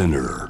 [0.00, 0.48] SPINEAR.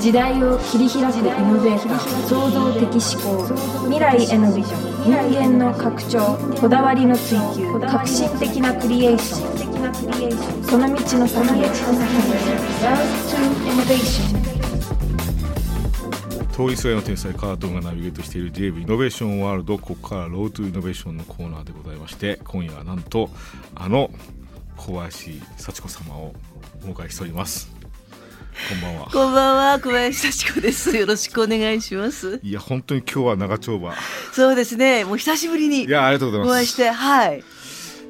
[0.00, 3.46] 時代を切り開くイノベーター創造的思考
[3.84, 11.66] 未来へのビジョン人間の拡張こだわりの追求革新的なクリエーションその道の先へ。
[13.70, 14.56] Innovation
[16.52, 23.30] 通りすがりの天才カートンがナビゲートしている JV イノベーションワールドここから Road to Innovation のコーナーでございまして今夜はなんと
[23.74, 24.10] あの
[24.76, 26.34] 小林幸子様を
[26.82, 27.74] お迎えしております
[28.70, 30.96] こんばんはこんばんは、小林幸子です。
[30.96, 32.40] よろしくお願いします。
[32.42, 33.94] いや本当に今日は長丁場
[34.32, 37.44] そうですね、もう久しぶりにいやありがとうございますお会いして、はい。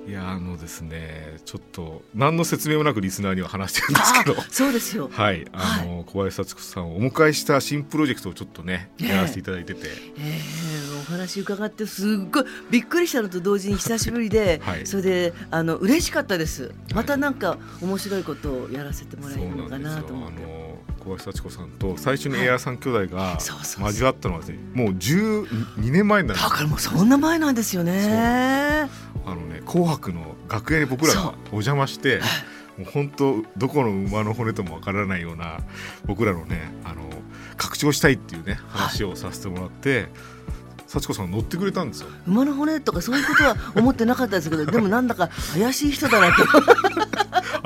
[0.07, 5.09] いやあのですねちょっと何の説明もなくリスナーには話してるんですけどあ、そうですよ。
[5.11, 9.81] はいあの、小林幸子さんをお迎えした新プロジェクトをちょっとねええやらせていただいてて、
[10.19, 16.73] えー、お話伺ってすっごいびっくりしたのと同時に久しぶりで、 はいそれであの嬉しかったです。
[16.95, 20.43] またなんか面白いことをやらせてもらえるのかなと思って。
[20.43, 24.41] あの小林幸子さんと最初にエア三兄弟が交わったのは
[24.75, 25.47] もう12
[25.79, 28.89] 年前になるだからもうそんな前なんですよね。
[29.25, 32.21] あのね紅白の楽屋に僕らがお邪魔して
[32.77, 35.59] もう本当どこの馬の骨ともわからないような
[36.07, 37.03] 僕らのねあの
[37.57, 40.09] 拡張したいっていうね話をさせてもらって、
[40.87, 42.09] 幸子さん乗ってくれたんですよ。
[42.27, 46.45] 馬の骨とかそういうことは思ってなかったですけど、でもなんだか怪しい人だなと。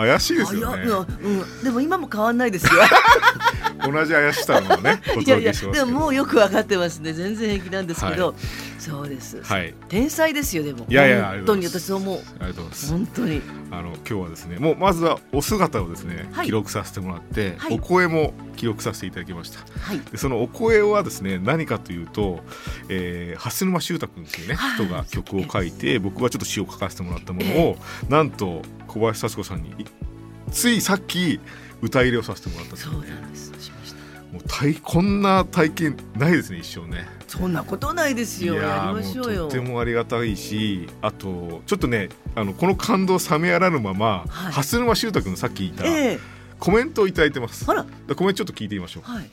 [0.06, 0.84] 怪しいですいよね
[1.23, 2.81] うん、でも今も変わんないですよ。
[3.83, 7.12] 同じ怪しさのねお いやいやでももうよく分かってますね。
[7.12, 8.34] 全然平気なんですけど、は
[8.79, 9.75] そうです、はい。
[9.89, 10.87] 天才ですよでも。
[10.89, 12.91] いやいや本当に私思うありがとうございます。
[12.91, 13.42] 本当に。
[13.70, 16.47] あの今日はですねもうまずはお姿をですね、はい。
[16.47, 17.75] 記録させてもらって、はい。
[17.75, 19.61] お声も記録させていただきました。
[19.81, 20.01] はい。
[20.11, 22.41] でそのお声はですね何かというと、
[22.89, 24.85] えー、蓮沼修太君っていうねはい。
[24.85, 27.77] 人が曲を書いて僕はちょっと詩を書かせてもらったものを、
[28.09, 29.74] なんと小林幸子さんにい
[30.50, 31.41] ついさっき
[31.80, 33.52] 歌入れをさせてもらったそうなんです。
[33.58, 34.00] しました。
[34.33, 37.06] もう体こんな体験ないですね一生ね。
[37.27, 38.56] そんなことないですよ。
[38.56, 39.42] やりましょうよ。
[39.42, 44.52] とってもありがたいしあとちょっとねあのこの感動冷めやらぬまま、はい。
[44.52, 46.18] 蓮沼修太君さっき言った、ええ。
[46.58, 47.64] コメントをいただいてます。
[47.70, 47.86] あら。
[48.06, 49.02] だコメントちょっと聞いてみましょう。
[49.05, 49.30] はい。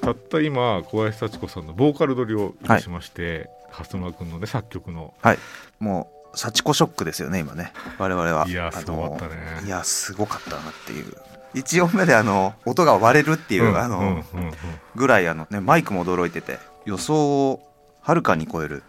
[0.00, 5.14] たった今小林幸子さんのボーカル撮りをいたしまして、蓮沼君のね作曲の。
[5.20, 5.38] はい、
[5.78, 7.72] もう幸子ショックですよね今ね。
[7.98, 8.48] 我々は。
[8.48, 9.66] いやあすごかったね。
[9.66, 11.16] いやすごかったなっていう。
[11.54, 14.24] 一音目であの音が割れるっていう、うんあの、
[14.94, 17.60] ぐらいあの、ね、マイクも驚いてて予想を
[18.00, 18.82] はるかに超える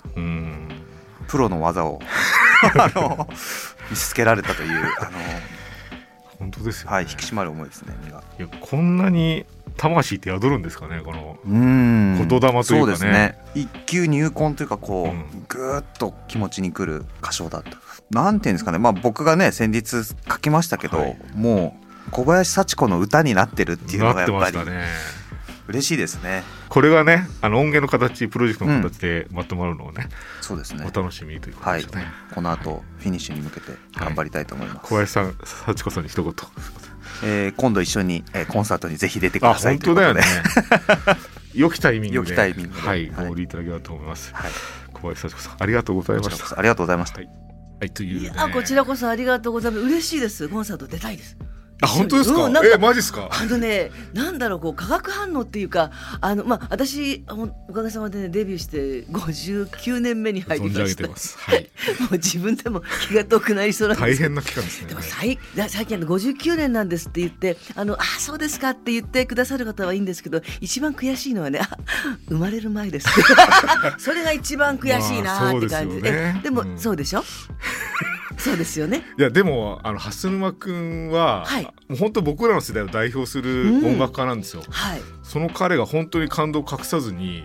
[1.27, 1.99] プロの技を
[2.77, 3.27] あの
[3.89, 5.11] 見せつけられたというあの、
[6.37, 6.95] 本当ですよ、ね。
[6.95, 9.45] はい、引き締まる思いですね身がいやこんなに
[9.77, 12.63] 魂って宿るんですかねこの言霊というかね。
[12.63, 13.37] そうですね。
[13.55, 15.45] 一級入魂というかこう、うん。
[15.47, 17.77] ぐーっと気持ちにくる歌唱だった。
[18.11, 18.77] なんていうんですかね。
[18.77, 21.17] まあ僕がね先日書きましたけど、はい。
[21.35, 21.75] も
[22.07, 24.85] う小林幸子の歌になってるっていうのがやっぱりね。
[25.67, 26.43] 嬉しいですね。
[26.67, 30.09] これがねあの音源の形プロジェクトの形でまとまるのをね、
[30.41, 30.85] そうですね。
[30.85, 36.33] お楽しみということはいですね、この後フィニッシュに向けて頑張りたいと思います、小林さん幸子さんに一言
[37.23, 40.21] えー今度一緒に、えーコンサートにぜひ出てくあださい本ということで。
[40.21, 41.21] 当だよね。
[41.53, 42.15] 良きタイミングで。
[42.15, 42.81] 良きタイミングで。
[42.81, 43.25] はいはい。
[43.27, 44.51] ご降りいただければと思います、はい。
[44.93, 46.59] 小林幸子さんありがとうございました。
[46.59, 47.17] ありがとうございました。
[47.17, 47.27] はい、
[47.79, 49.83] はい、という、いね、やこちらこそありがとうございます。
[49.83, 50.47] 嬉しいです。
[50.49, 51.37] コンサート出たいです
[51.81, 53.29] あ本当ですか、うんえマジですか？
[53.31, 57.23] あのね、なんだろう、こう化学反応っていうか、あの、まあ、私、
[57.67, 60.81] おかげさまでね、デビューして59年目に入りましてた。
[60.83, 61.37] 存じ上げてます。
[61.39, 61.69] はい。
[62.01, 64.29] もう自分でも気が遠くなりそうなんですけど。
[64.29, 64.87] 大変な期間ですね。
[64.89, 71.69] でも最だ最近あの59年なんですって言ってあのあそうですかって言ってくださる方はいいんですけど一番悔しいのはねあ
[72.29, 73.07] 生まれる前です。
[73.97, 75.95] それが一番悔しいなーって感じ。
[75.95, 76.35] まあでね。
[76.39, 76.77] えでも、うん。
[76.77, 77.23] そうでしょ？
[78.41, 79.03] そうですよね。
[79.17, 81.63] いやでもあの蓮沼君は、はい。
[81.63, 85.01] もう本当僕らの世代を代表する音楽家なんですよ、はい。
[85.23, 87.43] その彼が本当に感動を隠さずに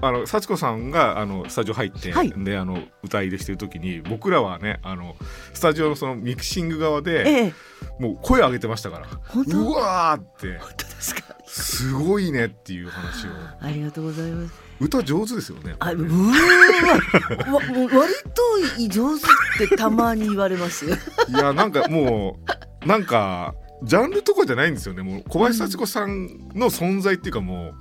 [0.00, 2.32] ああの幸子さんがあのスタジオ入って、はい。
[2.44, 5.16] であの歌入れしてる時に僕らはねあの
[5.52, 7.52] スタジオのそのミキシング側えでえ
[7.98, 9.06] もう声上げてましたから。
[9.34, 10.58] うわーって。
[10.58, 11.35] 本当ですか？
[11.46, 13.30] すごいねっていう話を。
[13.60, 14.54] ありがとうございます。
[14.80, 15.74] 歌上手ですよね。
[15.78, 19.24] あうわわ割と上手
[19.64, 20.86] ってたまに言われます。
[20.86, 20.88] い
[21.32, 22.38] やなんかも
[22.84, 25.02] うなんかジャンルとかじゃないんですよね。
[25.02, 27.74] もう小林幸子さんの存在っていうかもう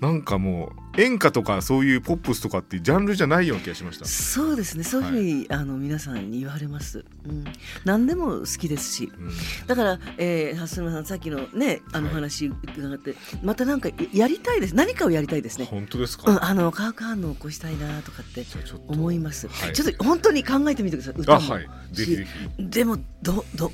[0.00, 4.04] なんかもう演歌とかそういうポップスとかっていうジャンルじゃないような気がしました。
[4.04, 4.84] そうですね。
[4.84, 7.44] そういうふうに、あの皆さんに言われます、うん、
[7.84, 9.12] 何でも好きですし。
[9.16, 9.30] うん。
[9.66, 12.16] だから、えー、蓮沼さんさっきのねあのはい。
[12.16, 14.74] 話伺って、またなんかややりたいです。
[14.74, 18.44] 何かをやりたいですね、本当ですか、うん、あの化学反応を起こしたいなとかって
[18.88, 19.72] 思います、はい。
[19.72, 21.14] ちょっと本当に考えてみてください。
[21.20, 21.68] 歌も、あはい。
[22.58, 23.70] でもどど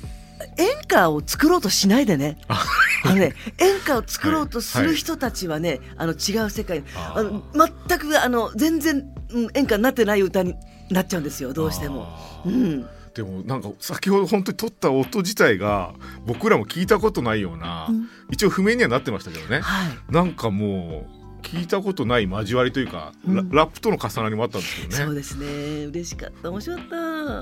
[0.57, 2.37] 演歌を作ろうとしないでね。
[2.47, 2.65] あ
[3.09, 6.83] のね、演歌を作ろうとする人たちはね、あの違う世界。
[6.95, 7.43] ああの
[7.87, 10.55] 全くあの全然、うん演歌になってない歌に
[10.89, 12.07] なっちゃうんですよどうしても。
[12.45, 15.93] うん、でもなんか先ほど本当に撮った音自体が
[16.25, 18.09] 僕らも聞いたことないような、うん。
[18.31, 20.13] 一応譜面にはなってましたけどね、はい。
[20.13, 23.49] なんかもう聞いたことない交わりというか、うん。
[23.49, 25.05] ララップとの重なりもあったんですけどね。
[25.05, 25.85] そうですね。
[25.85, 26.49] 嬉しかった。
[26.49, 26.87] 面白かっ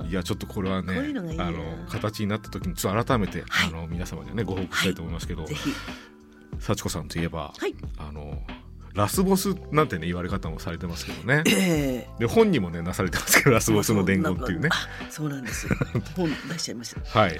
[0.03, 0.07] た。
[0.07, 3.69] いやちょっとこれはねあの形になった時にちょっと改めて、はい。
[3.69, 5.71] あの皆様にはねご報告したいと思いますけど、ぜひ
[6.59, 7.75] 幸子さんといえば、はい。
[7.97, 8.41] あの
[8.93, 15.67] ラスボスなんてね言われ方もされてますけどねええで本にもねなされてますけどラスボスの伝言っていうねあそうなんです。
[16.15, 17.19] 本出しちゃいました。
[17.19, 17.39] はいはい。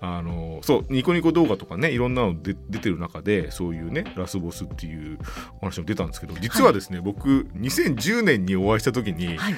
[0.00, 5.18] あのそうニコニコ動画とかねいろんなので出てる中でそういうねラスボスっていう
[5.56, 9.54] お話も出たんですけど実はですね、僕2010年にお会いした時に、はい。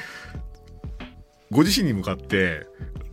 [1.50, 2.66] ご自身に向かって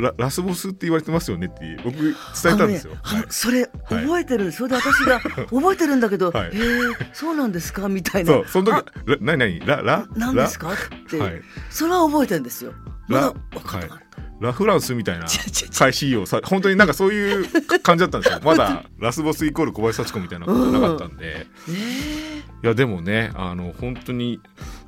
[0.03, 2.13] ララスボスって言われてますよねって僕伝
[2.45, 2.93] えたんですよ。
[3.03, 3.25] あのね、あはい。
[3.25, 5.19] のそれ覚えてる、それで私が
[5.49, 6.49] 覚えてるんだけど、はい。
[6.53, 7.89] えー、そうなんですか？
[7.89, 8.33] みたいな。
[8.33, 9.59] そうそのあ時な何？
[9.59, 10.71] 何ララ何ですか？
[10.73, 10.75] っ
[11.09, 11.41] て、はい。
[11.69, 12.73] それは覚えてるんですよ。
[13.07, 14.03] まラだ分かってなかった。
[14.41, 15.71] ラフランスみたいな違う違う違う。
[15.77, 18.39] 開始をさ本当になんかそういう感じだったんですよ。
[18.43, 21.71] まだラスボスイコール小林幸子みたいなことなかったんで、え
[22.63, 24.39] いやでもねあの本当に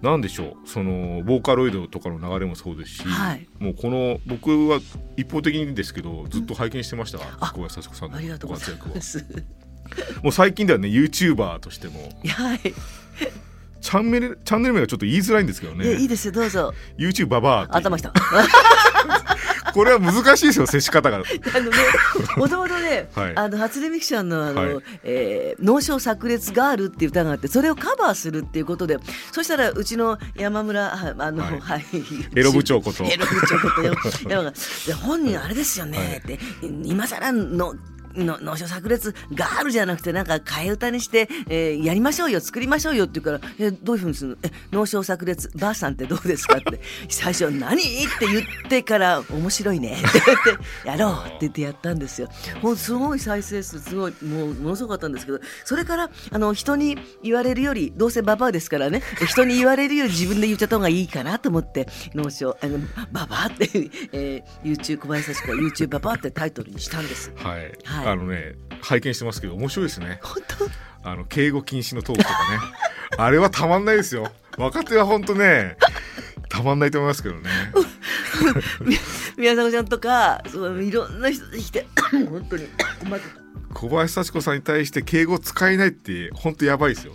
[0.01, 3.45] 何でしょうそのボーカロイドとかの流れもそうですし、はい。
[3.59, 4.79] もうこの僕は
[5.17, 9.25] 一方的にですけどずっと拝見してました、あ小林幸子さんのご活躍をいます。
[10.23, 11.99] もう最近ではね YouTuber としても。
[12.27, 12.59] はい、
[13.81, 16.73] チャンネルチャンネル名がちょっと言いづらいんですけどいやいいねですよどうぞ。
[16.97, 18.13] YouTube ババア頭きた。
[19.73, 21.17] これは難しいですよ接し方が。
[21.19, 21.77] あのね、
[22.37, 23.33] もともとね、 はい。
[23.35, 24.83] あの初音ミクちゃんのあの、はい。
[25.03, 28.97] えー脳症炸裂ガールっていう歌があって、それをカバーするっていうことで、
[29.31, 31.59] そしたらうちの山村ああの、はい。
[31.59, 31.83] はい、
[32.35, 33.03] エロ部長こと。
[33.05, 33.95] エロ部長ことよ。
[34.29, 34.53] 山が
[34.85, 36.39] で本人あれですよねって、
[36.83, 37.75] 今更の。
[38.15, 44.37] の脳症炸裂ガールじゃなくてなんか替え歌にして、えーやりましょうよ作りましょうよって言うから「えどういうふうにするの？
[44.43, 46.79] え脳症炸裂ばあさんってどうですか?」って
[47.09, 47.85] 最初「何?」っ
[48.19, 52.29] て言ってから「面白いね」って言って「やろう」って言ってやったんですよ。
[52.61, 62.79] もうすごい再生数すごいもうものすごかったんですけどそれからあの人に言われるよりどうせババアですからね人に言われるより自分で言っちゃった方がいいかなと思って脳症あの
[63.11, 63.69] ババアって、
[64.11, 67.31] えー、YouTube 小林幸子が YouTube ババアってタイトルにしたんです。
[67.35, 70.19] はい、はいあのね拝見してますけど面白いですね。
[70.21, 70.43] 本
[71.01, 71.09] 当？
[71.09, 72.59] あの敬語禁止のトークとかね。
[73.17, 74.31] あれはたまんないですよ。
[74.57, 75.77] 若手は本当ね
[76.49, 77.49] たまんないと思いますけどね。
[79.37, 81.87] 宮迫ちゃんとかそういろんな人で来て
[82.29, 82.67] 本当に。
[83.73, 87.13] 小林幸子さんに対して敬語使えないって本当やばいですよ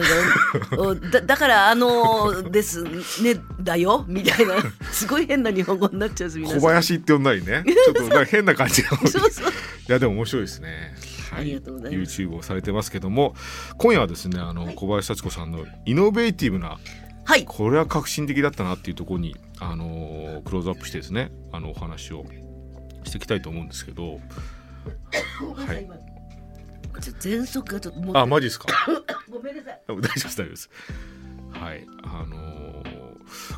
[1.10, 2.82] だだからあのです
[3.22, 4.04] ねだよ？
[4.08, 4.54] みたいな。
[4.92, 7.64] すごい変な日本語になっちゃう小林って呼んだりね。
[7.66, 9.50] ちょっとなんか変な感じがそうそう。
[9.88, 10.94] いやでも面白いですね。
[11.30, 12.22] はありがとうございます。
[12.22, 13.34] YouTube をされてますけども、
[13.78, 16.78] 今夜はですね、あの、小林幸子さんのイノベーティブな、
[17.24, 17.44] はい。
[17.44, 22.24] これは革新的だったなっていうところに、あのークローズアップしてですね、あのお話を
[23.04, 24.20] していきたいと思うんですけど。
[25.54, 25.88] はい。
[27.00, 28.66] 喘息がちょっともうあ、マジですか？
[29.30, 30.70] ごめんなさい大丈夫です、大丈夫です。
[31.52, 33.02] はい、あのー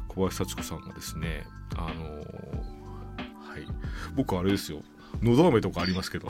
[0.08, 1.44] 小林幸子さんがですね、
[1.76, 2.22] あのー
[3.50, 3.66] はい、
[4.14, 4.82] 僕あれですよ。
[5.22, 6.29] のど飴とかありますけど。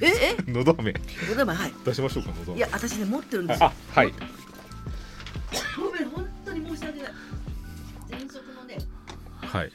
[0.00, 0.42] ええ？
[0.50, 0.92] のど飴
[1.28, 2.58] ごめんはい出しましょうか、のど飴。
[2.58, 4.12] いや私ね持ってるんですよあ、はい。
[5.76, 7.12] ごめん本当に申し訳ない
[8.10, 8.78] 喘息のね
[9.40, 9.72] はい。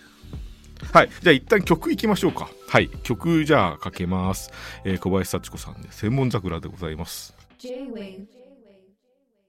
[0.94, 2.50] はい、じゃあ一旦曲いきましょうか。
[2.70, 4.52] はい、曲じゃあかけます。
[4.84, 7.34] えー小林幸子さんで千本桜でございます。
[7.58, 8.28] J-Wave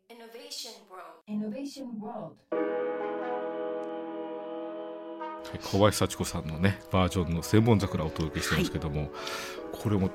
[0.08, 2.34] Innovation World Innovation World
[5.50, 9.10] はい小林幸子さんのねバージョンの千本桜をお届けしてますけども、
[9.70, 10.08] これも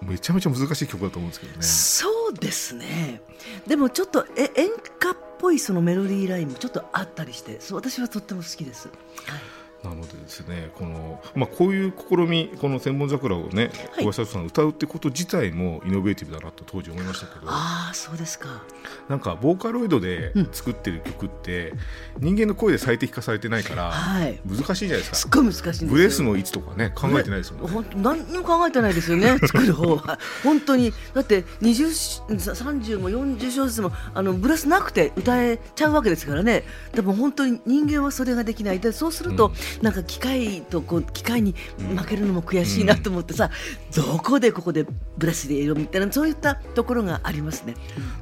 [0.00, 1.62] めちゃめちゃ難しい曲だと思うんですけどね。
[1.62, 3.22] そうですね
[3.66, 17.50] でもちょっとえ演歌っぽいそのメロディーラインもちょっとあったりしてそう私はとっても好きです、はいなのでですねこの、まあ、こういう試みこの千本桜をね小林さんが歌うってこと自体もイノベーティブだなと当時思いましたけど。
[17.50, 18.62] ああそうですか。
[19.08, 21.72] なんかボーカロイドで作ってる曲って、
[22.20, 24.40] 人間の声で最適化されてないからはい。
[24.46, 25.16] 難しいじゃないですか。
[25.16, 27.68] すっごい難しいブレスの位置とかね考えてないですもんね。
[27.70, 30.18] 本当何にも考えてないですよね 作る方は。
[30.44, 30.92] 本当に。
[31.14, 36.64] だって20 30も40小節もあのブレスなくて歌えちゃうわけですからね。
[36.94, 38.78] でも本当に人間はそれができない。
[38.78, 41.54] でそうすると、うんなんか機械とこう機械に
[41.96, 43.50] 負けるのも悔しいなと思ってさ、
[43.96, 44.84] どこでここで
[45.16, 47.74] ブレスで入れようみたいなそういったところがありますね。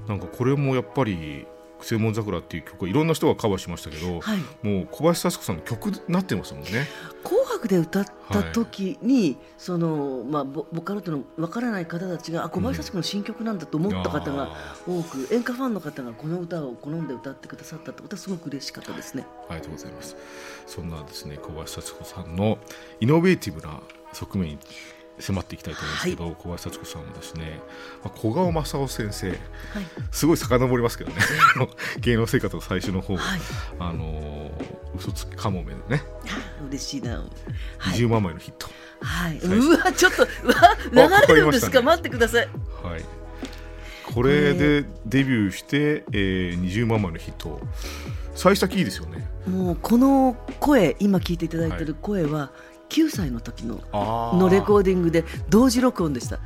[0.07, 1.47] なんかこれもやっぱり
[1.83, 6.89] 「千本桜」っていう曲はいろんな人がカバーしましたけど、はいもう小林幸子さんの曲になってますもんね。
[7.25, 19.27] 紅白楽で歌った時に、そのまあボボカロというのわからない方たちがあ小林幸子の新曲なんだと思った方が多く、演歌ファンの方がこの歌を好んで歌ってくださったってことはすごく嬉しかったですね。
[19.49, 20.17] ありがとうございます。
[20.67, 22.59] そんなですね小林幸子さんの
[23.01, 23.81] イノベーティブな
[24.13, 24.59] 側面に
[25.21, 27.61] 迫っていきたいと思うんですけど、小林幸子さんはですね、
[28.05, 29.39] まあ、小川正夫先生、はい。
[30.11, 31.17] すごい遡りますけどね。
[32.01, 33.41] 芸能生活の最初の方、はい。
[33.79, 34.51] あの
[34.97, 36.03] 嘘つきかもめでね、
[36.69, 37.19] 嬉しいな。
[37.19, 37.25] は
[37.93, 38.09] 20い。
[38.09, 38.69] 万枚のヒット、
[39.01, 39.39] はい。
[39.39, 40.49] うわちょっとう
[40.99, 41.81] わ流れるんですか？
[41.81, 42.49] ね待ってください。
[42.83, 43.05] はい、
[44.13, 47.61] これでデビューして、えー、20万枚のヒット。
[48.35, 49.29] 最初はいいですよね。
[49.47, 52.51] もうこの声今聞いていただいてる声は
[52.91, 56.39] 9歳の時のあのレコーディングで同時録音でした。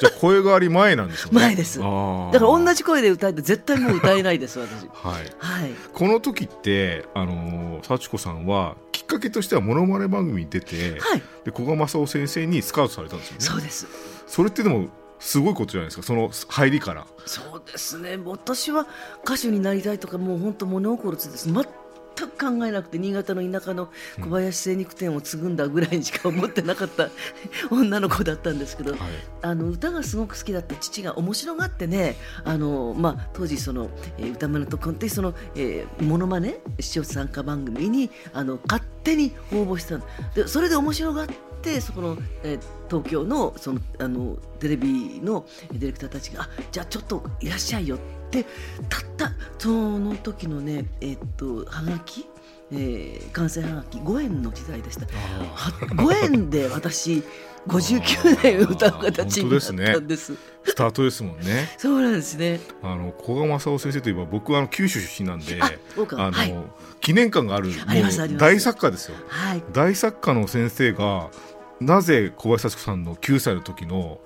[0.00, 4.86] じゃあ声変わり前なんでしょうね前ですだから同じ声で歌えて絶対もう歌えないです私。
[4.94, 5.74] はいはい。
[5.92, 11.22] この時ってあのー幸子さんはきっかけとしてはモノマネ番組に出て、はい。
[11.44, 13.86] で古賀正夫先生にスカウトされたんですよねそうです。
[14.26, 14.88] それってでも
[15.18, 18.86] すごいことじゃないですかその入りからそうですね私は
[19.24, 21.64] 歌手になりたいとかもう本当物心ついてです全
[22.26, 27.10] く考えなくて新潟の田舎の小林精肉店を継ぐんだぐらいにしか思ってなかった
[27.70, 29.00] 女の子だったんですけど、はい。
[29.42, 40.04] あの歌がすごく好きだった父が面白がってねあの、まあ、当時その、えー歌丸とコンテその、えー、モノマネ視聴者参加番組にあの勝手に応募したの。
[40.34, 41.26] でそれで面白がっ
[41.62, 49.68] てそこの、えー東京のそのあのテレビのディレクターたちがあじゃあちょっといらっしゃいよってたったそ
[49.98, 52.26] の時のねえーっとはがき
[52.70, 55.06] えー、完成はがき5円の時代でした。
[55.06, 57.22] は5円で私
[57.66, 59.60] 59年歌う形になっ
[59.94, 60.34] たんです。
[60.64, 61.74] スタートですもんね。
[61.78, 62.60] そうなんですね。
[62.82, 66.54] あの古賀正夫先生といえば僕はあの九州出身なんであの、はい。
[67.00, 67.70] 記念館がある
[68.36, 69.16] 大作家ですよ。
[69.28, 69.62] はい。
[69.72, 71.30] 大作家の先生が
[71.80, 74.20] なぜ小林幸子さんの9歳の時の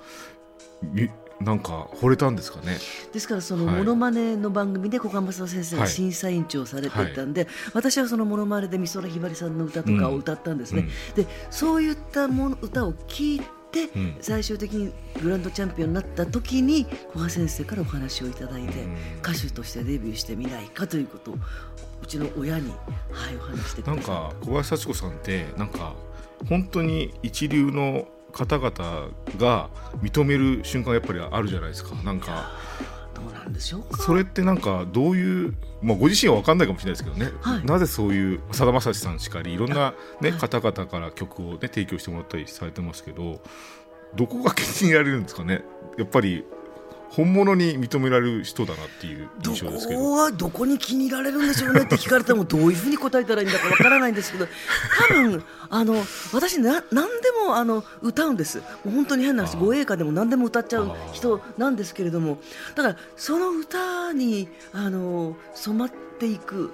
[0.82, 1.08] み
[1.44, 2.78] なんか惚れたんですかね？
[3.12, 3.76] ですからそのはい。
[3.76, 5.90] モノマネの番組で小川正先生がはい。
[5.90, 10.88] 審査委員長をされていたんで、私はそのモノマネで美空ひばりさんの歌とかを歌ったんですね。
[11.14, 14.16] でそういったもの歌を聞いて、うん。
[14.20, 16.84] 最終的にグランドチャンピオンになった時に
[17.14, 18.96] 小川先生からお話をいただいて、うん。
[19.22, 21.34] 歌手としてデビューしてみないかということを
[22.02, 23.96] うちの親に、はい、お話してください。
[23.96, 25.94] なんか小林幸子さんってなんか
[26.48, 28.72] 本当に一流の方々
[29.38, 29.68] が
[30.02, 31.94] 認める瞬間やっぱりあるじゃないですか。
[32.02, 32.50] なんか
[33.14, 34.02] どうなんでしょうか。
[34.02, 37.64] それってなんかどういう、まあ、ご自身は分かんないかもしれないですけどね、はい。
[37.64, 40.38] なぜそういうさだまさしさんしかりいろんな、ねはい。
[40.40, 43.40] 方々から曲を、ね、提供してもらったりされてますけど
[44.16, 45.62] どこが気に入られるんですかね。
[45.98, 46.44] やっぱり
[47.14, 50.00] 本物に認められる人だなっていうど印象ですけど。
[50.00, 54.46] こはどこに気に入られるんでしょうねって聞かれてもどういうふうに答えたらいいんだかわからないんですけど
[55.08, 55.94] 多分あの
[56.32, 62.38] 私な何でもあの歌うんですもう本当に変な話護衛歌でも何でも歌っちゃう人なんですけれども
[62.74, 66.70] だからその歌にあの染まっていく。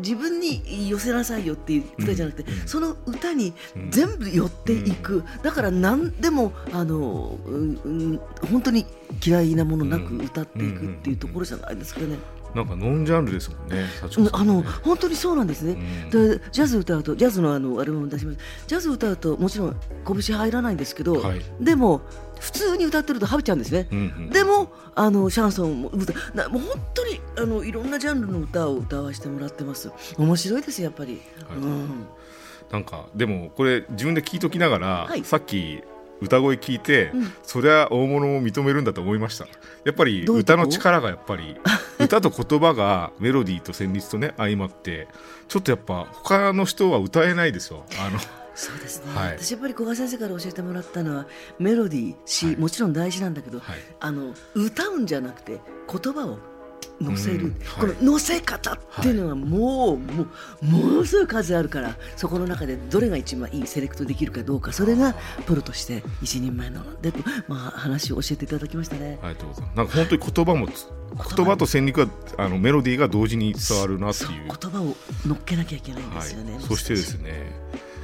[0.00, 3.90] 自分に寄せなさいよっていう歌じゃなくて、その歌にうん。
[3.90, 8.86] 全部寄っていく、だから何でもあの、うんうん、本当に
[9.24, 12.16] 嫌いなものなく歌っていくっていうところじゃないですかね。
[12.54, 13.86] なんかノンジャンルですもんね。
[14.00, 14.28] 幸うん。
[14.32, 16.10] あの本当にそうなんですね、うん。
[16.10, 18.38] でジャズ歌うとジャズのあのアルバム出します。
[18.66, 21.40] ジャズ歌うともちろん拳入らないんですけど、はい。
[21.60, 22.02] でも
[22.42, 29.90] 普通に歌ってるとはびちゃうんですね、うんうんでもあのシャンソンも歌なもう本当にあのいろんなジャンルの歌を歌わせてもらってます。
[30.18, 31.58] 面白いですやっぱり、はい。
[31.58, 32.06] うん、
[32.70, 35.24] なんかでもこれ自分で聞いときながら、はい。
[35.24, 35.82] さっき
[36.20, 37.32] 歌声聞いて、うん。
[37.42, 39.46] そりゃ大物を認めるんだと思いました。
[39.84, 41.56] やっぱり歌の力がやっぱり
[41.98, 45.08] 歌と言葉がメロディーと旋律とね相まって
[45.48, 47.84] ちょっとやっぱ他の人は歌えないですよ。
[47.98, 48.18] あの
[48.54, 49.38] そうですね、はい。
[49.38, 51.26] 私やっぱり古賀先生から教えてもらったのは
[51.58, 52.56] メロディー詩、はい。
[52.56, 53.78] もちろん大事なんだけど、はい。
[54.00, 56.38] あの歌うんじゃなくて言葉を
[57.00, 57.52] 乗せる、うん。
[57.52, 57.96] こはい。
[58.04, 60.26] の乗せ方っていうのはもう、も
[60.62, 65.14] うものすごい数あるからそこの中でどれが一番いいセレクトできるかどうかそれが
[65.46, 67.12] プロとして一人前なので、
[67.48, 69.18] まあ、話を教えていただきましたね。
[69.22, 69.76] ありがとうございます。
[69.76, 70.86] なんか本当に言葉もつ
[71.36, 74.30] 言葉と旋律があのメロディーが同時に伝わるなっていう。
[74.48, 76.56] 言葉を乗っけなきゃいけないんではすよね。
[76.58, 77.52] い、そしてですね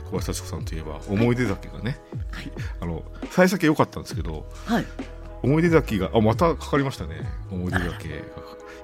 [0.08, 1.98] 小林幸子さんといえば思い出酒がね、
[2.32, 2.50] はい。
[2.80, 4.84] あの幸先良かったんですけどはい、
[5.42, 7.28] 思い出酒があまたかかりましたね。
[7.50, 8.08] 思い出酒。
[8.08, 8.14] が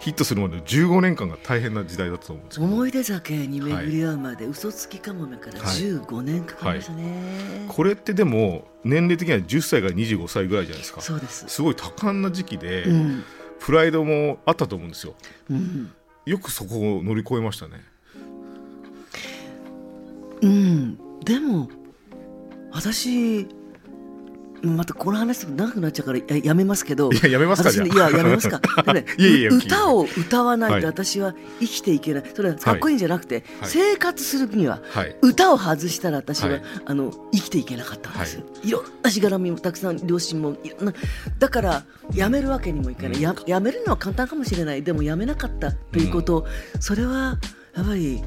[0.00, 2.70] ヒットするまでの15年間が大変な時代だったと思うんですけど。
[2.70, 5.78] 思い出酒に巡り合うまで、嘘つきかもめからはい。
[5.78, 7.66] 15年かかりましたね。
[7.68, 11.00] これってでも年齢的には10歳から25歳ぐらいじゃないですか。
[11.00, 11.46] そうです。
[11.48, 13.24] すごい多感な時期で、うん。
[13.60, 15.14] プライドもあったと思うんですよ。
[15.48, 15.90] うん。
[16.26, 17.82] よくそこを乗り越えましたね。
[20.42, 21.68] うん、でも
[22.72, 23.46] 私
[24.62, 28.60] またこの話長くなっちゃうからややめますけどいややめますかいややめますか。
[28.94, 29.04] ね
[29.50, 30.80] 歌を歌わないはい。
[30.80, 32.24] と私は生きていけない。
[32.34, 33.70] それはかっこいいんじゃなくて、はい。
[33.70, 35.16] 生活するにははい。
[35.20, 36.62] 歌を外したら私は、はい。
[36.86, 38.36] あの生きていけなかったんです。
[38.36, 40.94] よ、い、ろんなしがらみもたくさん両親もいろんな
[41.38, 44.82] だからやめるわけにもいかない、ややめるのは簡単かもしれない。
[44.82, 46.46] でもやめなかったということ、
[46.80, 47.38] それは
[47.76, 48.22] やっぱり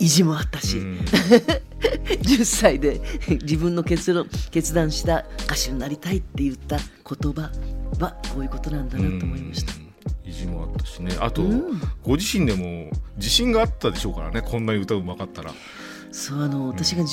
[0.00, 0.98] 意地もあったし、うん
[2.04, 3.00] 10歳で
[3.42, 7.50] 自分の決論決断した歌手になりたいって言った言葉
[7.98, 9.72] はこういうことなんだなと思いました。
[9.74, 9.86] うん
[10.24, 11.16] 意地もあったしね。
[11.20, 11.80] あと、うん。
[12.02, 14.42] ご自身でも自信があったでしょうからね。
[14.42, 15.52] こんなに歌うまかったら。
[16.10, 17.04] そうあの私が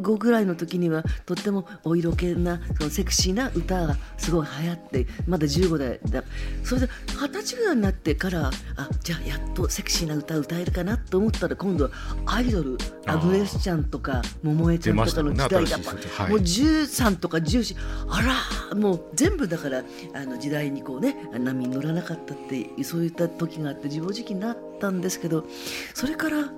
[0.00, 6.24] 15ぐらいの時にはとってもお色気なそのセクシーな歌がすごい流行ってまだ15代だ。
[6.62, 6.88] それで
[7.20, 11.90] 二十歳ぐらいになってからあじゃあやっとセクシーな歌歌えるかなと思ったら今度は
[12.26, 16.30] アイドルアグネスちゃんとか桃江ちゃんとかの時代だ出ましたもんねはい。
[16.30, 17.76] もう13とか14
[18.08, 18.22] あ
[18.70, 19.82] らもう全部だから
[20.14, 25.44] あの時代にこうね波に乗らなかったってそういった時があって自暴自棄になったんですけど
[25.94, 26.48] それから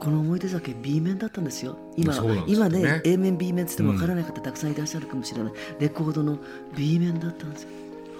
[0.00, 1.76] この思い出酒 B 面だったんですよ。
[1.96, 2.44] 今ね。
[2.46, 6.38] 今ね A 面 B 面って言ってもわからない方たくさんいらっしゃるかもしれない、レコードの
[6.76, 7.68] B 面だったんですよ。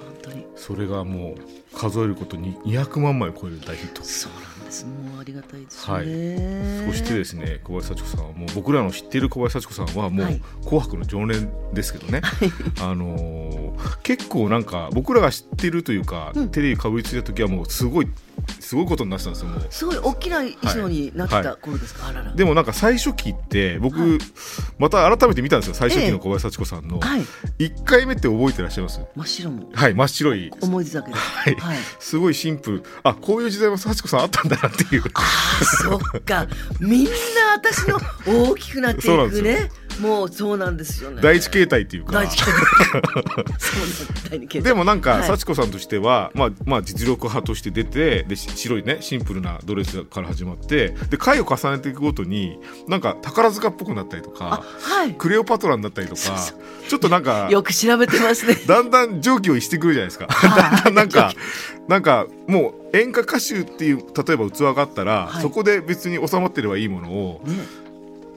[0.05, 0.47] 本当に。
[0.57, 4.03] それがもう数えることに200万枚を超える大ヒット。
[4.03, 4.85] そうなんです。
[4.85, 6.07] もうありがたいですはい。
[6.07, 12.23] ね、そしてですね小林幸子さんはもう僕らの知っている小林幸子さんはもうはい「紅白」の常連ですけどね、
[12.81, 13.59] あのー
[14.03, 16.49] 結構なんか僕らが知ってるというか、うん。
[16.51, 18.09] テレビかぶりついた時はもうすごい
[18.61, 19.67] すごいことになってたんですよもう。
[19.71, 22.35] すごい大きな衣装になってた頃ですか、あらら。
[22.35, 24.19] でもなんか最初期って僕、はい。
[24.79, 27.23] また改めて見たんですよ最初期の小林幸子さんの、はい。
[27.59, 29.01] 1回目って覚えてらっしゃいます？
[29.17, 30.53] 真っ白もはい真っ白い。
[30.61, 31.21] 思い出酒です。
[31.21, 31.55] はい。
[31.55, 31.79] はい。
[31.99, 32.83] すごいシンプル。
[33.03, 35.03] あこういう時代も幸子さんあったんだなっていう。
[35.15, 36.47] ああそっか。
[36.81, 37.11] みんな
[37.55, 39.71] 私の大きくなっていくね。
[40.01, 41.21] もうそうなんですよね。
[41.21, 42.13] 第一形態っていうか。
[42.13, 42.53] 第一形態。
[43.59, 44.63] そうなん第二形態。
[44.63, 45.27] でもなんか、はい。
[45.27, 55.15] 幸子さんとしては、まあ、まあ実力派として出てでし白いねシンプルなドレスから始まってで回を重ねていくごとになんか宝塚っぽくなったりとあかはい。
[55.15, 56.21] クレオパトラになったりとか
[56.89, 58.55] ちょっとなんか よく調べてますね。
[58.67, 60.27] だんだん上気を逸してくるじゃないですか。
[60.31, 61.33] だんだんなんか
[61.89, 65.43] なんかもう演歌歌手っていう例えば器があったら、はい。
[65.43, 67.55] そこで別に収まってればいいものをね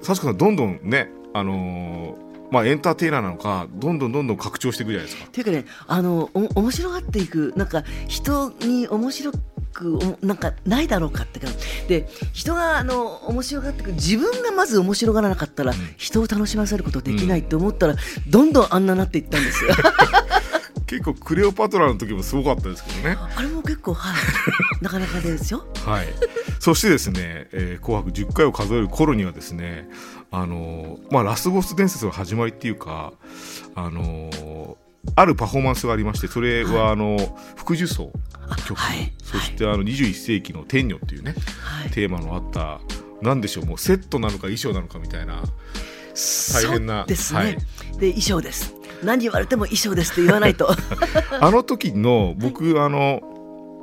[0.01, 5.25] 幸子さんどんどんねあのーまあエンターテイナーなのかどんどんどんどん拡張していくじゃないですか。
[5.25, 9.31] っていうかねあのお面白がっていくなんか人に面白
[9.73, 11.47] くおなんかないだろうかってか
[11.87, 17.95] で人があの面白がっていく自分がまず面白がらなかったら、人を楽しませることできないって思ったら、
[18.27, 19.71] どんどんあんななっていったんですよ。
[20.87, 23.17] 結構クレオパトラの時もすごかったですけどね。
[23.37, 24.15] あれも結構はい
[24.83, 25.65] なかなかですよ。
[25.85, 26.07] はい。
[26.59, 29.87] そしてですね、えー紅白10回を数える頃にはですね、
[30.31, 33.13] あのーまあラスボス伝説の始まりっていうか、
[33.73, 34.75] あのー
[35.15, 37.17] あるパフォーマンスがありまして、それはあの
[37.55, 38.11] 福寿荘
[38.47, 41.91] の曲、はいそしてあの21世紀の天女っていうね、はい。
[41.91, 42.79] テーマのあった。
[43.21, 45.43] なんでしょうもうセットなのか衣装なのかみたいな
[46.53, 47.39] 大変なですね。
[47.39, 47.57] はい
[47.99, 48.73] で衣装です。
[49.03, 50.69] 何言われても衣装ですって言わないと。
[51.39, 53.21] あの時の僕あの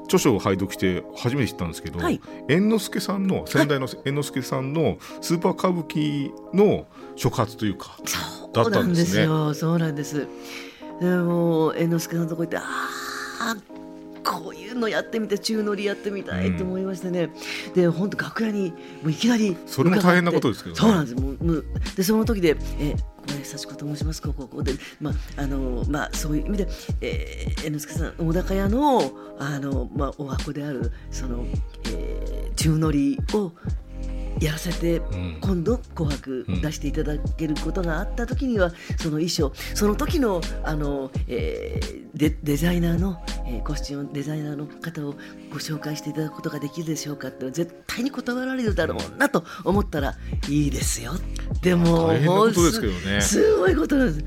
[0.04, 9.54] 著書を拝読して初めて知ったんですけど、はい猿之助さんの先代の猿之助さんのスーパー歌舞伎の触発というかだったそうなんんですよ。
[9.54, 10.26] そうなんです。
[11.00, 12.62] でも猿之助さんのとこ行ってあ
[13.40, 13.56] あ
[14.24, 17.30] こういうのやってみて宙乗りやってみたいと思いましてね。
[17.74, 21.16] で本当楽屋にもういきなりそれも大変なことですけどねそうなんです。
[21.16, 21.64] もう
[21.96, 22.94] でその時でえ
[23.26, 26.68] 小林幸子と申しますこうこでまああのまあそういう意味で、
[27.00, 31.46] えー、猿之助さん大高屋のあのまあお箱であるその、
[31.94, 33.52] えー、宙乗りを
[34.40, 35.38] やらせて、ん。
[35.40, 45.14] 今度「紅白うん」出していただけることがあった時には、その衣装その時のあの、えーデデザイナーの、えーコスチュームデザイナーの方を
[45.50, 50.16] ご紹介していただくことができるでしょうかって絶対に断られるだろうなと思ったら
[50.48, 51.12] いいですよ。
[51.62, 53.20] でも大変なことですけどね。
[53.20, 54.24] すすごいことなんです。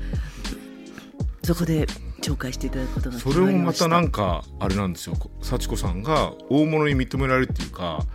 [1.44, 1.86] そこで
[2.22, 3.88] 紹介していただくことがそれもまた。
[3.88, 8.06] なんかかあれなんですよ幸子さんが大物に認められるっていうか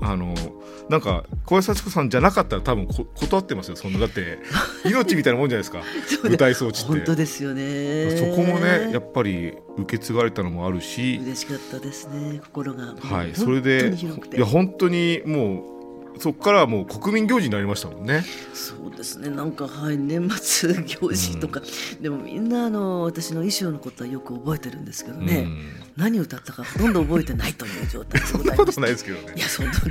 [0.00, 0.34] あの
[0.88, 4.38] なんか小林幸子さんじゃなかったら多分こ断ってますよそんなだって
[4.86, 5.82] 命みたいなもんじゃないですか。
[6.22, 6.88] 舞台装置って。
[6.88, 8.16] 本当ですよね。
[8.16, 12.94] そこもねやっぱり受け継がれたのもあるし、嬉しかったですね心が。
[13.00, 13.94] はい、それで
[14.36, 18.24] いや本当にもうそこからはもう国民行事になりましたもんね。
[18.54, 19.28] そうですね。
[19.28, 21.60] なんかはい年末行事とか、
[22.00, 25.48] でもみんなあの私の衣装のことはよく覚えてるんですけどね、
[25.96, 28.20] 何を歌ったかほとんど覚えてないという状態。
[28.20, 29.34] で そごんなことざいまないですけどね。
[29.34, 29.90] いやそんな本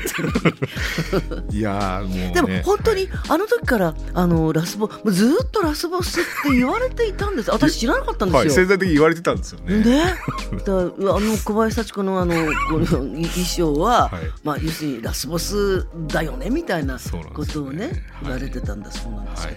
[1.30, 2.32] 当にいやーもうね。
[2.34, 7.50] でも本当にあの時からあのラスボもうずーっとラスボスって言われていたんです。
[7.50, 9.84] 私知らなかったんですよ、はい潜在的に言われてたんですよね。
[9.84, 12.36] ね、あの小林幸子のあの
[12.70, 14.32] この衣装は、はい。
[14.44, 17.00] まあ要するにラスボスだよねみたいな
[17.34, 19.52] ことをねはい言われてたんだそうなんですよ。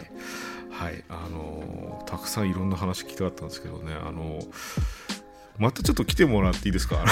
[0.70, 5.17] はい、はい、あのーたくさんいろんな話聞きたかったんですけどね、あのー
[5.59, 7.05] またちょっと来てもらっていいですか？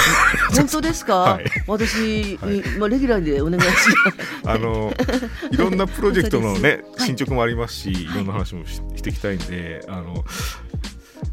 [0.54, 3.88] 本当ですか、 はい私、はいまあレギュラーでお願いします。
[4.44, 10.24] あのーいろんなプロジェクトのね 進捗もありますし、い、ろんな話もししていきたいんで、あの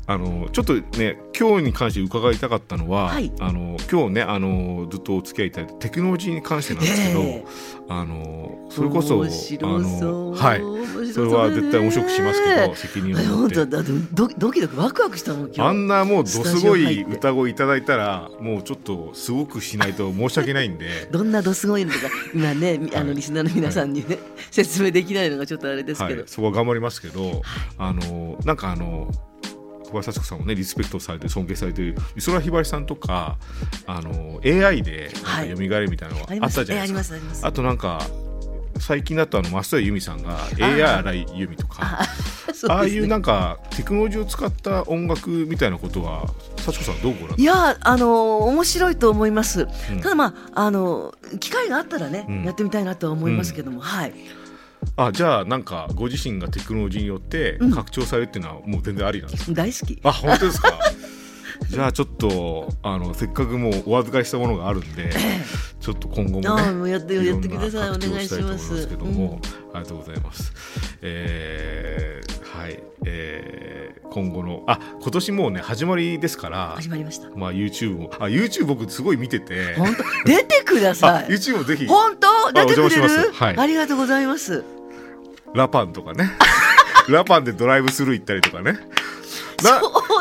[0.05, 3.31] あのちょっとね今日に関して伺いたかったのは、はい。
[3.39, 7.45] あの今日ねあのずっとお付き合いいただいたテクノロジーに関してなんですけど、ええ。
[7.87, 11.13] あのそれこそあのはい。
[11.13, 13.55] それは絶対面白くしますけどね責任をはい持って。
[13.55, 15.61] 本当だドドキドキワクワクしたもん今日。
[15.61, 21.07] あんなもうどすごい歌声いただいたらもうちょっとすごくしないと申し訳ないんで。
[21.11, 23.05] どんなどすごいのとか今ね、あはい。
[23.05, 24.17] のリスナーの皆さんにね、
[24.51, 27.41] 説明できないのがちょっとあれですけど、はい、そこは頑張りますけど、
[27.77, 29.09] あのなんかあの
[29.93, 31.95] 小林幸子さんもねリスペクトされて尊敬されてる。
[32.15, 33.37] 美空ひばりさんとか
[33.85, 38.01] あの AI でなんか蘇るみたいなのがあったじゃないですか、えあとなんか
[38.79, 41.99] 最近だとあの増田由美さんが AI 荒井由美とか。
[42.69, 46.27] ああいうなんかテクノロジーを使った音楽みたいなことは
[46.57, 49.99] 幸子さんどうご覧いやあの面白いと思います、うん。
[49.99, 52.43] ただまああの機会があったらね、うん。
[52.43, 54.13] やってみたいなとは思いますけども、はい
[54.97, 57.71] あじゃあなんかご自身がテクノロジーによってうん。
[57.71, 59.99] 拡張されるっていうのはもう全然ありなんですか、大好き。
[60.03, 60.73] あ本当ですか？
[61.69, 65.11] じゃあちょっとあのせっかくもうお預かりしたものがあるんで
[65.79, 67.89] ちょっと今後もねもうやってやってください。
[67.89, 69.39] お願いしますけども、
[69.73, 70.51] ありがとうございます。
[71.01, 77.29] えーはい、えー今後のあ今年もうね始まりですから、始まりました。
[77.35, 78.11] まあ YouTube も。
[78.19, 80.03] あ YouTube 僕すごい見てて、本当？
[80.25, 81.29] 出てくだあさい。
[81.33, 81.87] YouTube もぜひ。
[81.87, 82.51] 本当？
[82.53, 83.31] 出てくれる？
[83.33, 83.57] はい。
[83.57, 84.63] ありがとうございます。
[85.55, 86.29] ラパンとかね、
[87.09, 88.77] ラパンでドライブスルー行ったりとかね。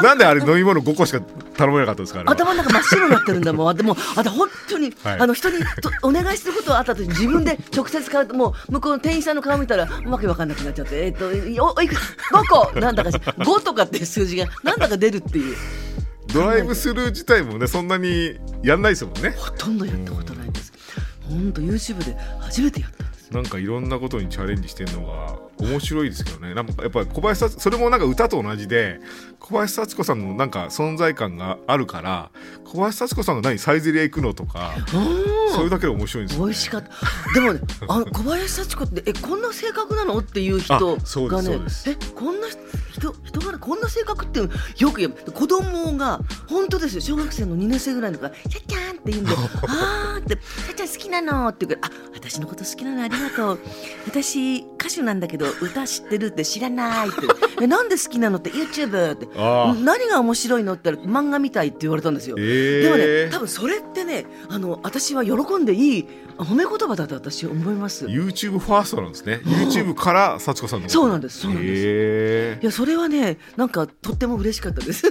[0.03, 1.21] なんであれ飲み物5個しか
[1.57, 3.77] 頼めなかったんですかあれは頭の中真っ白になってるんだもん。
[3.77, 11.27] でも、あと本当に、はいあの人にとお願いすることがあったとき、自分で直接買うと、もう向こうの店員さんの顔見たら、わけわかんなくなっちゃって、えっ、と、
[11.65, 11.97] お、おいく、
[12.33, 15.57] 五個、なんだかし、五とかっていう数字が、なんだか出るっていう。
[16.33, 19.31] ドライブスルー自体もねそんなにやんないですもんね。
[19.31, 20.73] ほとんどやったことないんです。
[21.29, 23.12] 本当 YouTube で初めてやった。
[23.33, 29.01] なんかいろんなことにチャレンジしてるのが面白いですけどねなんかやっぱり小林幸それもなんか歌と同じで
[29.39, 32.31] 小林幸子さんのなんか存在感があるから
[32.65, 34.75] 小林幸子さんが何サイゼリヤ行くのとか
[35.55, 36.91] それだけで面白いんですよ、ね、美味しかった。
[37.35, 40.19] でもね、あの小林幸子って、え、こんな性格なの？
[40.19, 41.59] っていう人がね。
[41.87, 42.49] え、こんな
[43.03, 44.49] 人、人がこんな性格ってよ
[44.93, 45.13] く言う。
[45.33, 49.33] 子供が、本当ですよ、小学生の2年生ぐらいの子が、ちゃっちゃんって言うんで、
[49.67, 53.59] あーって、ちゃっちゃん好きなのって言うから、あ、私のこと好きなのありがとう。
[54.07, 57.19] 私、歌手なんだけど、歌知ってるって知らないって。
[57.61, 59.29] え、なんで好きなのって、YouTube って。
[59.37, 62.37] あ何が面白いのって言ったら、漫画みたいって言われたんですよ。
[62.39, 66.07] えー、でもね、多分それってね、あの私は喜んでいい
[66.39, 68.07] 褒め言葉だと私は思います。
[68.07, 69.41] い YouTube ファーストなんですね。
[69.45, 71.41] YouTube から幸子さんのそうなんです。
[71.41, 71.83] そうなんです。
[71.85, 72.65] へー。
[72.65, 75.07] やそれはね、なんかとっても嬉しかったです。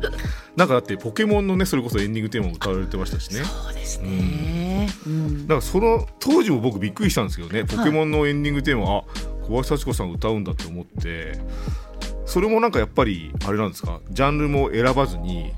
[0.56, 3.42] なんかだってポケモンのねそれこそエンディングテーマも歌われてましたしね。
[3.44, 4.88] そうですね。
[5.06, 5.46] うん。
[5.46, 9.04] なんかその当時も僕びっくりしたんですけどね、ポケモンのエンディングテーマ、あ
[9.46, 11.38] 小林幸子さん歌うんだって思って。
[12.26, 14.00] それもなんかやっぱりあれなんですか？
[14.10, 15.52] ジャンルも選ばずに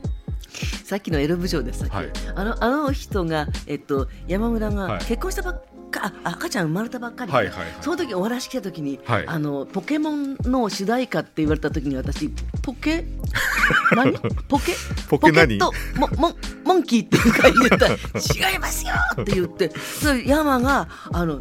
[0.84, 1.80] さっきのエロ部長です。
[1.80, 2.10] さっき、はい。
[2.34, 5.04] あのあの人がえっと山村がはい。
[5.04, 7.36] 結婚したばっか、あ赤ちゃん生まれたばっかりで。
[7.36, 7.68] はいはいはい。
[7.80, 9.26] その時お話来た時に、はい。
[9.26, 12.28] あのポケモンの主題歌って言われた時に私
[12.62, 13.04] ポケ？
[13.94, 14.12] 何？
[14.48, 14.74] ポケ？
[15.08, 15.56] ポケ何？
[15.56, 15.72] ット？
[15.96, 17.88] モモンモンキーっていうか言った。
[17.88, 17.94] ら
[18.52, 19.70] 違いますよって言って。
[19.78, 21.40] それ山があの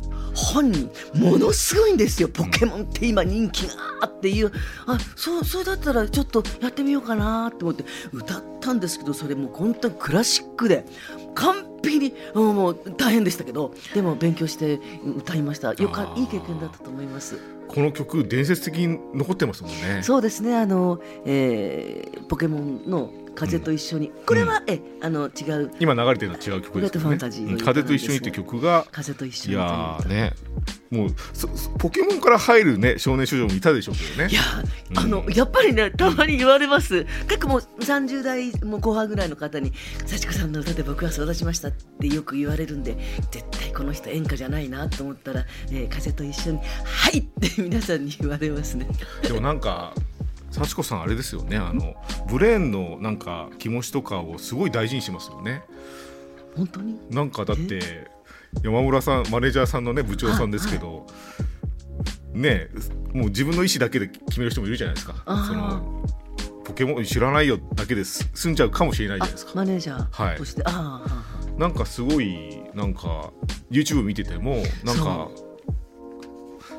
[0.54, 2.30] 本人ものすごいんですよ。
[2.30, 4.52] ポケモンって今人気がっていう。
[4.88, 7.84] あそうそれだったらちょっとやってみようかなと思って。
[8.13, 10.86] 歌ったんですけどそれもう本当にクラシックで。
[11.36, 13.73] 完璧にうんもう大変でしたけど。
[13.93, 14.80] でも勉強して
[15.17, 15.73] 歌いました。
[15.73, 17.38] よかいい経験だったと思います。
[17.67, 20.02] この曲伝説的に残ってますもんね。
[20.02, 20.56] そうですね。
[20.58, 25.71] あの、えーポケモンの風と一緒に、これは、えあの違う。
[25.80, 27.58] 今流れてるのは違う曲ですけどねファンタジーのうん。
[27.60, 30.34] 風と一緒にって曲が風と一緒にという歌ーね。
[30.89, 34.30] もうそそポケモンから入るね少年少女もいたでしょうけどね。
[34.32, 34.41] いや
[34.95, 39.71] あの、うんやっぱりねたまに言われます、結構もう30代もう後半ぐらいの方に
[40.08, 42.97] 「幸子さんの歌で僕は育ちました」ってよく言われるんで
[43.32, 48.88] 絶対この人演歌じゃないなと思ったら「えー風と一緒にはい」って皆さんに言われますね。
[49.21, 49.93] でもなんか
[50.60, 51.58] 幸子さんあれですよね。
[51.58, 51.95] あの
[52.30, 55.63] ブレーンのなんか気持ちとかをすごい大事にしますよね。
[56.56, 57.00] 本当に？
[57.10, 58.08] なんかだって
[58.63, 61.08] 山村さんマネージャーさんのね部長さんですけど、
[62.34, 62.69] ね
[63.13, 65.15] もう自分の意思だけで決める人もいるじゃないですか。
[65.26, 66.04] その
[66.65, 69.52] ポケモン知らないよだけです済んじゃうかもしれないじゃないですか。
[69.56, 70.36] マネージャはい。
[70.36, 73.32] ーとして、ああはあなんかすごいなんか
[73.72, 75.30] YouTube 見ててもなんか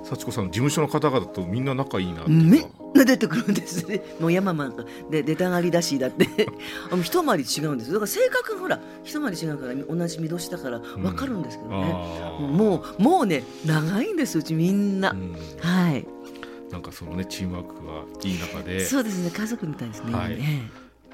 [0.04, 4.02] 幸子さんの事務所の方々とみんな仲いいなっていうかちゃ出てくるんですね。
[4.20, 6.26] もう山マンで出たがりだしだって。
[6.90, 7.94] あの一回り違うんですよ。
[7.94, 12.46] だから性格がほら一回り違うから同じ見年だから分かるんですけどね、あー。
[12.46, 15.36] もうもうね長いんですうちみんな、うん。
[15.60, 16.06] はい。
[16.70, 18.84] なんかそのねチームワークがいい中で。
[18.84, 19.30] そうですね。
[19.30, 20.38] 家族みたいですね、はい。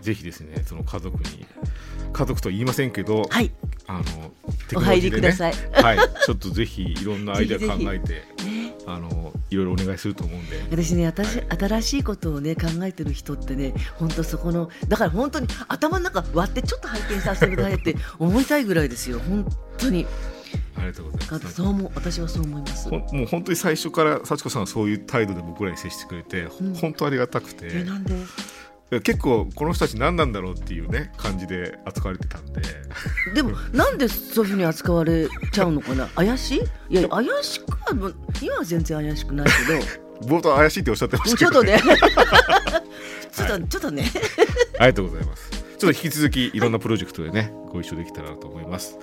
[0.00, 1.46] ぜひですねその家族に
[2.12, 3.52] 家族とは言いませんけど、はい。
[3.86, 4.04] あの
[4.68, 5.20] テおクノロジーでね。
[5.20, 5.98] 入りください、はい。
[6.24, 10.62] ちょっとぜひいろんなアイデア考えてねあのいろいろお願いすると思うんで。
[10.70, 19.20] 私ね新し新しいことをね考えてる人ってね本当そこのだから本当に頭の中割ってちょっと拝見させてくださいって思いたいぐらいですよ。
[19.20, 19.46] 本
[19.78, 20.06] 当に。
[20.76, 21.54] ありがとうございます。
[21.54, 22.88] そう思う私はそう思います。
[22.88, 27.68] もう本当に最初から幸子さんはそういう態度で僕らに接してくれて、うん本当ありがたくて。
[27.72, 28.14] えなんで？
[28.90, 32.62] 結構この人たち何なんだろうっていうね感じで扱われてたんで。
[33.34, 36.06] でもなんでそういうふうに扱われちゃうのかな？
[36.08, 36.98] 怪しい？
[36.98, 39.80] いや怪しくは今は全然怪しくないけど。
[40.36, 41.98] 冒頭怪しいっておっしゃってましたけど、もうちょっとね。
[43.30, 44.10] ちょっと、ちょっとね。
[44.78, 45.50] ありがとうございます。
[45.50, 48.96] ちょっと引き続きいろんなプロジェクトでねご一緒できたらなと思います、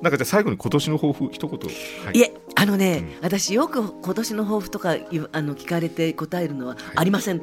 [0.00, 1.58] なんかじゃあ最後に今年の抱負一言。
[1.58, 2.18] はい。
[2.18, 7.42] いえあのね、私よく今年の抱負とかいあの聞かれて答えるのはありません、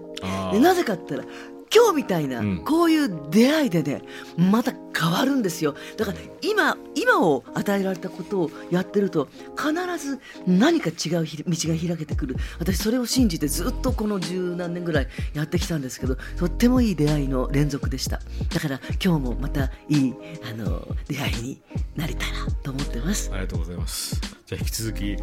[0.59, 1.33] なぜかって言ったら
[1.73, 2.63] 今日みたいな、うん。
[2.65, 4.01] こういう出会いでね
[4.37, 5.75] また変わるんですよ。
[5.97, 12.35] だから今今を与えられたことをやってると必ず何か違うひ道が開けてくる。
[12.59, 18.19] 私それを信じてずっとこの十何年ぐらいやってきたんですけどとってもいい出会いの連続でした。
[18.53, 21.61] だから今日もまたいいあの出会いに
[21.95, 23.29] なれたらと思ってます。
[23.29, 24.19] よありがとうございます。
[24.45, 25.15] じゃあ引き続き、い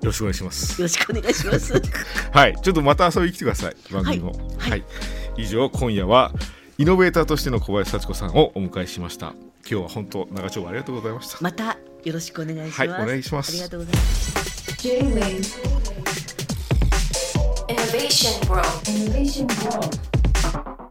[0.00, 0.82] よろしくお願いします。
[0.82, 1.72] ろしくお願いします。
[2.32, 4.32] はい、ちょっとまた遊びに来てください、番組も。
[4.58, 4.70] はい。
[4.70, 4.84] はい、
[5.36, 6.32] 以上、今夜は
[6.78, 9.34] イノベーターとしての小林幸子さんをお迎えしました。
[9.68, 11.38] 今日は本当、長丁場ありがとうございました。
[11.40, 13.50] またよろしくお願いします、はいお願いします。
[13.50, 14.76] ありがとうございます。
[14.78, 15.86] J-Wave
[17.68, 20.85] Innovation World Innovation World